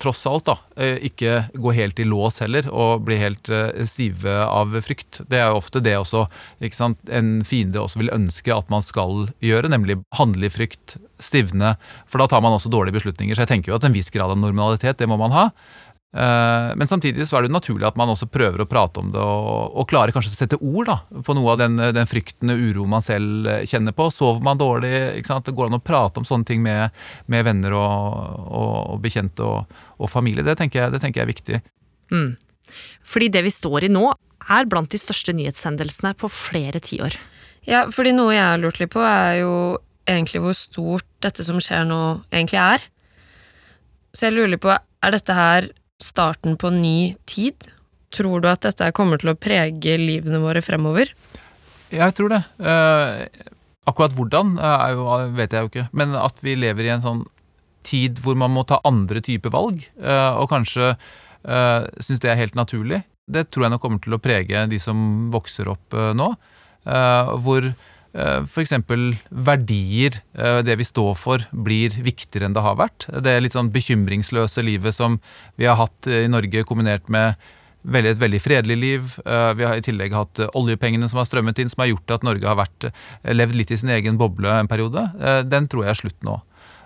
tross 0.00 0.22
alt 0.28 0.46
da, 0.48 0.56
eh, 0.76 0.98
ikke 1.08 1.48
gå 1.56 1.72
helt 1.76 2.00
i 2.00 2.06
lås 2.08 2.40
heller 2.44 2.68
og 2.70 3.04
bli 3.06 3.16
helt 3.20 3.48
eh, 3.52 3.84
stive 3.88 4.36
av 4.44 4.74
frykt. 4.84 5.22
Det 5.30 5.40
er 5.40 5.50
jo 5.50 5.60
ofte 5.60 5.82
det 5.84 5.96
også 5.98 6.26
en 6.60 7.30
fiende 7.46 7.80
også 7.80 8.00
vil 8.02 8.12
ønske 8.14 8.54
at 8.54 8.70
man 8.72 8.84
skal 8.84 9.28
gjøre, 9.44 9.70
nemlig 9.72 10.00
handle 10.18 10.48
i 10.48 10.52
frykt, 10.52 10.98
stivne. 11.22 11.76
For 12.10 12.20
da 12.20 12.28
tar 12.30 12.42
man 12.44 12.56
også 12.56 12.72
dårlige 12.72 12.98
beslutninger. 12.98 13.36
Så 13.36 13.44
jeg 13.44 13.52
tenker 13.54 13.72
jo 13.72 13.78
at 13.78 13.86
en 13.86 13.96
viss 13.96 14.12
grad 14.12 14.34
av 14.34 14.40
normalitet, 14.40 14.98
det 14.98 15.08
må 15.08 15.18
man 15.20 15.34
ha. 15.34 15.48
Eh, 16.14 16.76
men 16.78 16.86
samtidig 16.86 17.26
så 17.26 17.40
er 17.40 17.46
det 17.46 17.54
naturlig 17.54 17.88
at 17.88 17.96
man 17.98 18.12
også 18.12 18.28
prøver 18.30 18.62
å 18.62 18.68
prate 18.70 19.02
om 19.02 19.08
det 19.10 19.18
og, 19.18 19.74
og 19.74 19.88
klarer 19.90 20.14
kanskje 20.14 20.30
å 20.30 20.36
sette 20.36 20.58
ord 20.62 20.86
da, 20.86 20.98
på 21.26 21.34
noe 21.34 21.56
av 21.56 21.58
den, 21.64 21.80
den 21.96 22.06
frykten 22.06 22.52
og 22.54 22.62
uro 22.62 22.86
man 22.90 23.02
selv 23.02 23.50
kjenner 23.66 23.96
på. 23.96 24.06
Sover 24.14 24.44
man 24.46 24.60
dårlig? 24.60 24.92
ikke 25.18 25.32
sant? 25.32 25.48
Det 25.48 25.56
går 25.58 25.72
an 25.72 25.80
å 25.80 25.82
prate 25.82 26.22
om 26.22 26.28
sånne 26.28 26.46
ting 26.46 26.62
med, 26.62 26.94
med 27.26 27.48
venner 27.48 27.74
og, 27.74 28.38
og, 28.46 28.76
og 28.94 29.02
bekjente 29.02 29.42
og, 29.42 29.76
og, 29.98 30.06
familie. 30.12 30.46
Det 30.46 30.56
tenker 30.62 30.84
jeg, 30.84 30.94
det 30.94 31.02
tenker 31.02 31.22
jeg 31.22 31.26
er 31.26 31.34
viktig. 31.34 31.62
Mm. 32.14 32.30
Fordi 33.10 33.32
det 33.34 33.42
vi 33.48 33.56
står 33.58 33.88
i 33.88 33.92
nå, 33.92 34.06
er 34.54 34.70
blant 34.70 34.92
de 34.92 35.00
største 35.00 35.34
nyhetshendelsene 35.34 36.14
på 36.20 36.30
flere 36.30 36.78
tiår. 36.84 37.16
Ja, 37.66 37.86
fordi 37.90 38.12
noe 38.14 38.34
jeg 38.36 38.44
har 38.44 38.60
lurt 38.60 38.78
litt 38.78 38.92
på, 38.92 39.02
er 39.02 39.40
jo 39.40 39.54
egentlig 40.06 40.42
hvor 40.44 40.54
stort 40.54 41.08
dette 41.24 41.42
som 41.46 41.58
skjer 41.64 41.86
nå, 41.88 42.02
egentlig 42.30 42.60
er. 42.60 42.84
Så 44.14 44.28
jeg 44.28 44.36
lurer 44.36 44.60
på, 44.60 44.70
er 44.70 45.14
dette 45.16 45.34
her 45.34 45.72
starten 46.04 46.58
på 46.60 46.70
ny 46.74 47.14
tid? 47.30 47.68
Tror 48.14 48.42
du 48.44 48.48
at 48.50 48.64
dette 48.66 48.92
kommer 48.94 49.20
til 49.20 49.32
å 49.32 49.38
prege 49.38 49.96
livene 49.98 50.42
våre 50.42 50.62
fremover? 50.64 51.10
Jeg 51.94 52.16
tror 52.16 52.34
det. 52.34 52.42
Eh, 52.58 53.46
akkurat 53.90 54.14
hvordan 54.16 54.56
eh, 54.58 54.84
jo, 54.94 55.08
vet 55.38 55.54
jeg 55.54 55.64
jo 55.64 55.72
ikke. 55.72 55.86
Men 55.96 56.14
at 56.18 56.38
vi 56.44 56.56
lever 56.58 56.88
i 56.88 56.92
en 56.94 57.04
sånn 57.04 57.24
tid 57.84 58.20
hvor 58.24 58.36
man 58.38 58.52
må 58.54 58.64
ta 58.68 58.80
andre 58.88 59.20
typer 59.24 59.52
valg, 59.52 59.82
eh, 60.00 60.32
og 60.40 60.48
kanskje 60.52 60.94
eh, 60.94 61.88
syns 62.00 62.22
det 62.22 62.32
er 62.32 62.40
helt 62.40 62.56
naturlig, 62.56 63.02
det 63.24 63.48
tror 63.50 63.66
jeg 63.66 63.74
nok 63.74 63.82
kommer 63.84 64.00
til 64.04 64.16
å 64.16 64.20
prege 64.22 64.64
de 64.68 64.78
som 64.80 65.30
vokser 65.32 65.68
opp 65.72 65.96
eh, 65.96 66.12
nå. 66.16 66.30
Eh, 66.84 67.34
hvor 67.44 67.70
F.eks. 68.14 68.72
verdier, 69.30 70.20
eh, 70.38 70.60
det 70.62 70.76
vi 70.78 70.86
står 70.86 71.16
for, 71.18 71.42
blir 71.50 71.96
viktigere 71.98 72.46
enn 72.46 72.54
det 72.54 72.62
har 72.62 72.78
vært. 72.78 73.08
Det 73.10 73.34
litt 73.42 73.56
sånn 73.56 73.72
bekymringsløse 73.74 74.62
livet 74.62 74.94
som 74.94 75.18
vi 75.58 75.66
har 75.66 75.78
hatt 75.80 76.06
i 76.06 76.28
Norge, 76.30 76.62
kombinert 76.68 77.10
med 77.10 77.34
veldig, 77.82 78.14
et 78.14 78.22
veldig 78.22 78.40
fredelig 78.40 78.78
liv. 78.78 79.18
Eh, 79.26 79.50
vi 79.58 79.66
har 79.66 79.76
i 79.76 79.84
tillegg 79.84 80.14
hatt 80.14 80.44
oljepengene 80.54 81.10
som 81.10 81.18
har 81.18 81.28
strømmet 81.28 81.58
inn, 81.58 81.72
som 81.72 81.82
har 81.82 81.90
gjort 81.90 82.16
at 82.16 82.26
Norge 82.26 82.48
har 82.48 82.60
vært, 82.62 82.90
levd 83.26 83.58
litt 83.58 83.74
i 83.74 83.80
sin 83.82 83.90
egen 83.90 84.20
boble 84.20 84.60
en 84.60 84.70
periode. 84.70 85.08
Den 85.50 85.66
tror 85.68 85.84
jeg 85.84 85.96
er 85.96 86.02
slutt 86.04 86.26
nå. 86.26 86.38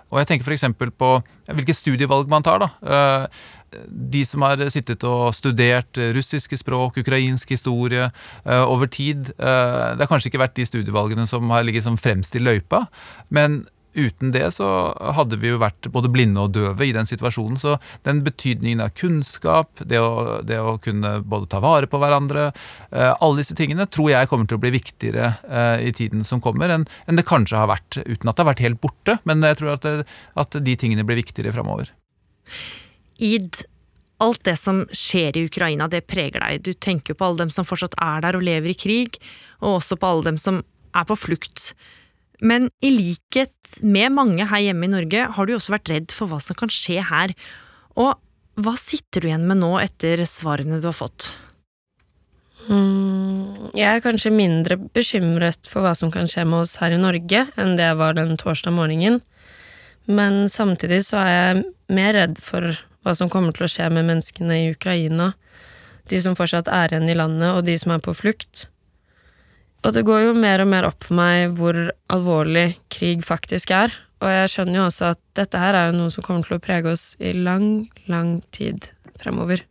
Og 0.09 0.17
jeg 0.17 0.31
tenker 0.31 0.49
f.eks. 0.49 0.65
på 0.97 1.09
hvilke 1.53 1.75
studievalg 1.77 2.25
man 2.31 2.41
tar. 2.41 2.65
da 2.65 3.29
de 3.87 4.25
som 4.25 4.43
har 4.45 4.61
sittet 4.73 5.03
og 5.07 5.31
studert 5.37 5.99
russiske 6.15 6.59
språk, 6.59 7.01
ukrainsk 7.03 7.55
historie 7.55 8.09
uh, 8.09 8.63
over 8.65 8.89
tid 8.91 9.31
uh, 9.39 9.95
Det 9.95 10.05
har 10.05 10.11
kanskje 10.11 10.31
ikke 10.31 10.45
vært 10.45 10.57
de 10.59 10.69
studievalgene 10.69 11.27
som 11.29 11.49
har 11.53 11.65
ligget 11.67 11.85
som 11.87 11.99
fremst 11.99 12.35
i 12.35 12.43
løypa, 12.43 12.87
men 13.33 13.65
uten 13.99 14.29
det 14.31 14.45
så 14.53 14.67
hadde 15.17 15.39
vi 15.41 15.49
jo 15.49 15.59
vært 15.59 15.89
både 15.91 16.11
blinde 16.13 16.43
og 16.45 16.53
døve 16.53 16.85
i 16.85 16.91
den 16.93 17.09
situasjonen. 17.09 17.57
Så 17.59 17.73
den 18.05 18.21
betydningen 18.23 18.83
av 18.85 18.93
kunnskap, 18.95 19.81
det 19.81 19.97
å, 19.99 20.39
det 20.45 20.59
å 20.61 20.75
kunne 20.79 21.15
både 21.25 21.49
ta 21.51 21.59
vare 21.63 21.89
på 21.89 21.99
hverandre, 21.99 22.51
uh, 22.93 23.13
alle 23.17 23.41
disse 23.41 23.57
tingene 23.57 23.89
tror 23.89 24.11
jeg 24.13 24.29
kommer 24.29 24.47
til 24.47 24.59
å 24.59 24.63
bli 24.63 24.71
viktigere 24.77 25.33
i 25.83 25.91
tiden 25.95 26.21
som 26.23 26.39
kommer, 26.43 26.71
enn 26.71 26.85
det 27.17 27.25
kanskje 27.27 27.57
har 27.59 27.71
vært, 27.71 27.97
uten 28.05 28.29
at 28.29 28.37
det 28.37 28.43
har 28.43 28.51
vært 28.51 28.63
helt 28.67 28.81
borte. 28.83 29.17
Men 29.27 29.43
jeg 29.43 29.59
tror 29.59 29.73
at, 29.73 29.87
det, 29.87 30.05
at 30.45 30.61
de 30.69 30.77
tingene 30.79 31.07
blir 31.07 31.19
viktigere 31.19 31.55
framover. 31.55 31.91
Id, 33.19 33.61
alt 34.23 34.41
det 34.47 34.55
som 34.59 34.83
skjer 34.95 35.37
i 35.37 35.45
Ukraina, 35.47 35.87
det 35.91 36.07
preger 36.07 36.43
deg. 36.43 36.63
Du 36.65 36.73
tenker 36.73 37.15
på 37.15 37.27
alle 37.27 37.45
dem 37.45 37.53
som 37.53 37.67
fortsatt 37.67 37.97
er 38.03 38.25
der 38.25 38.39
og 38.39 38.45
lever 38.45 38.73
i 38.73 38.77
krig, 38.77 39.19
og 39.61 39.79
også 39.79 39.99
på 39.99 40.09
alle 40.09 40.31
dem 40.31 40.39
som 40.41 40.61
er 40.95 41.07
på 41.07 41.17
flukt. 41.19 41.73
Men 42.39 42.69
i 42.83 42.91
likhet 42.93 43.81
med 43.83 44.15
mange 44.15 44.47
her 44.47 44.63
hjemme 44.69 44.87
i 44.87 44.93
Norge, 44.93 45.27
har 45.35 45.47
du 45.47 45.55
også 45.55 45.75
vært 45.75 45.91
redd 45.91 46.15
for 46.15 46.31
hva 46.31 46.39
som 46.43 46.57
kan 46.57 46.71
skje 46.71 47.03
her. 47.03 47.35
Og 47.99 48.15
hva 48.59 48.75
sitter 48.79 49.23
du 49.23 49.29
igjen 49.29 49.47
med 49.47 49.61
nå 49.61 49.75
etter 49.81 50.23
svarene 50.27 50.79
du 50.79 50.89
har 50.89 50.97
fått? 50.97 51.31
Mm, 52.69 53.71
jeg 53.73 53.87
er 53.87 54.03
kanskje 54.03 54.31
mindre 54.35 54.77
bekymret 54.93 55.67
for 55.69 55.83
hva 55.83 55.95
som 55.97 56.11
kan 56.13 56.27
skje 56.29 56.45
med 56.47 56.65
oss 56.65 56.77
her 56.81 56.93
i 56.93 57.01
Norge, 57.01 57.45
enn 57.59 57.75
det 57.79 57.87
jeg 57.87 57.99
var 57.99 58.17
den 58.17 58.35
torsdag 58.39 58.75
morgenen. 58.75 59.21
Men 60.09 60.47
samtidig 60.49 61.03
så 61.07 61.21
er 61.21 61.31
jeg 61.33 61.63
mer 61.93 62.15
redd 62.17 62.39
for 62.43 62.71
hva 63.05 63.15
som 63.15 63.31
kommer 63.31 63.55
til 63.55 63.65
å 63.65 63.71
skje 63.71 63.87
med 63.93 64.07
menneskene 64.09 64.57
i 64.63 64.73
Ukraina, 64.73 65.31
de 66.09 66.19
som 66.21 66.35
fortsatt 66.37 66.69
er 66.73 66.91
igjen 66.91 67.09
i 67.11 67.17
landet, 67.17 67.53
og 67.53 67.63
de 67.67 67.77
som 67.79 67.93
er 67.93 68.03
på 68.03 68.15
flukt. 68.17 68.67
Og 69.85 69.95
det 69.95 70.03
går 70.07 70.25
jo 70.25 70.35
mer 70.35 70.63
og 70.63 70.71
mer 70.71 70.89
opp 70.89 71.05
for 71.07 71.15
meg 71.19 71.55
hvor 71.55 71.77
alvorlig 72.11 72.73
krig 72.91 73.23
faktisk 73.25 73.71
er, 73.75 73.93
og 74.19 74.33
jeg 74.33 74.51
skjønner 74.51 74.81
jo 74.81 74.87
også 74.89 75.11
at 75.13 75.21
dette 75.39 75.59
her 75.61 75.77
er 75.77 75.89
jo 75.89 75.99
noe 76.01 76.11
som 76.11 76.25
kommer 76.25 76.43
til 76.43 76.57
å 76.57 76.63
prege 76.63 76.91
oss 76.91 77.13
i 77.23 77.31
lang, 77.37 77.87
lang 78.11 78.39
tid 78.55 78.89
fremover. 79.21 79.63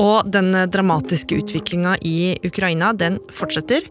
Og 0.00 0.28
den 0.32 0.52
dramatiske 0.72 1.38
utviklinga 1.40 1.96
i 2.04 2.34
Ukraina, 2.44 2.92
den 2.92 3.18
fortsetter. 3.32 3.86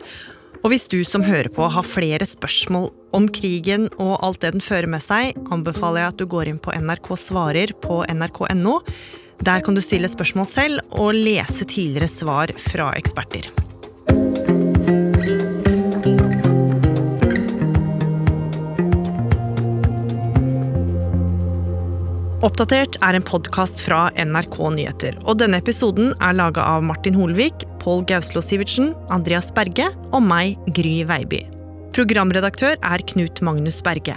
Og 0.61 0.73
hvis 0.73 0.85
du 0.91 0.99
som 1.07 1.25
hører 1.25 1.49
på 1.53 1.65
har 1.73 1.87
flere 1.87 2.27
spørsmål 2.27 2.91
om 3.15 3.27
krigen 3.31 3.89
og 3.97 4.17
alt 4.23 4.41
det 4.43 4.53
den 4.55 4.63
fører 4.63 4.89
med 4.91 5.03
seg, 5.05 5.37
anbefaler 5.53 6.05
jeg 6.05 6.13
at 6.13 6.21
du 6.21 6.27
går 6.31 6.51
inn 6.51 6.61
på 6.61 6.75
NRK 6.75 7.11
svarer 7.19 7.73
på 7.83 8.01
nrk.no. 8.11 8.79
Der 9.41 9.65
kan 9.65 9.77
du 9.77 9.81
stille 9.81 10.09
spørsmål 10.11 10.47
selv 10.49 10.93
og 10.93 11.15
lese 11.17 11.65
tidligere 11.65 12.11
svar 12.11 12.53
fra 12.61 12.91
eksperter. 12.99 13.49
Oppdatert 22.41 22.95
er 23.05 23.13
en 23.13 23.25
podkast 23.25 23.83
fra 23.85 24.07
NRK 24.17 24.57
Nyheter. 24.73 25.19
Og 25.29 25.37
denne 25.37 25.59
episoden 25.61 26.15
er 26.17 26.33
laga 26.33 26.65
av 26.65 26.81
Martin 26.85 27.17
Holvik, 27.17 27.67
Pål 27.83 28.01
Gauslo 28.09 28.41
Sivertsen, 28.41 28.95
Andreas 29.13 29.53
Berge 29.53 29.91
og 30.09 30.25
meg, 30.25 30.57
Gry 30.73 31.03
Veiby. 31.05 31.50
Programredaktør 31.91 32.77
er 32.79 33.01
Knut 33.11 33.41
Magnus 33.43 33.81
Berge. 33.83 34.15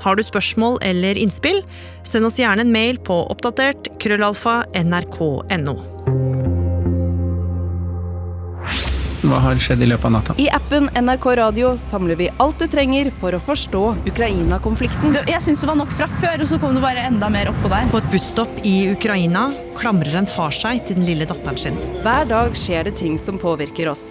Har 0.00 0.16
du 0.16 0.22
spørsmål 0.24 0.78
eller 0.84 1.16
innspill, 1.20 1.62
send 2.04 2.28
oss 2.28 2.36
gjerne 2.40 2.66
en 2.66 2.72
mail 2.72 3.00
på 3.00 3.16
oppdatert 3.32 3.88
krøllalfa 4.00 4.62
nrk.no. 4.76 5.76
Hva 9.20 9.36
har 9.44 9.58
skjedd 9.60 9.82
i 9.84 9.88
løpet 9.88 10.08
av 10.08 10.14
natta? 10.14 10.36
I 10.40 10.48
appen 10.56 10.88
NRK 10.96 11.26
Radio 11.40 11.74
samler 11.80 12.16
vi 12.16 12.30
alt 12.40 12.60
du 12.60 12.68
trenger 12.72 13.10
for 13.20 13.36
å 13.36 13.40
forstå 13.40 13.82
Ukraina-konflikten. 14.08 15.16
Jeg 15.28 15.44
syns 15.44 15.60
det 15.60 15.68
var 15.68 15.76
nok 15.80 15.92
fra 15.92 16.08
før, 16.12 16.40
og 16.40 16.48
så 16.48 16.60
kom 16.60 16.76
det 16.76 16.84
bare 16.84 17.04
enda 17.08 17.28
mer 17.32 17.52
oppå 17.52 17.68
der. 17.72 17.88
På 17.92 18.00
et 18.00 18.08
busstopp 18.12 18.64
i 18.64 18.78
Ukraina 18.94 19.50
klamrer 19.80 20.16
en 20.22 20.28
far 20.28 20.56
seg 20.56 20.84
til 20.88 21.00
den 21.00 21.08
lille 21.08 21.28
datteren 21.28 21.60
sin. 21.60 21.76
Hver 22.00 22.28
dag 22.32 22.56
skjer 22.56 22.88
det 22.88 22.96
ting 23.00 23.20
som 23.20 23.40
påvirker 23.40 23.92
oss. 23.92 24.10